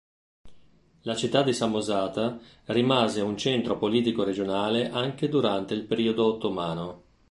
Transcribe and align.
La 1.03 1.13
città 1.15 1.43
di 1.43 1.53
Samosata 1.53 2.39
rimase 2.65 3.21
un 3.21 3.37
centro 3.37 3.77
politico 3.77 4.23
regionale 4.23 4.89
anche 4.89 5.29
durante 5.29 5.75
il 5.75 5.83
periodo 5.83 6.25
ottomano. 6.25 7.03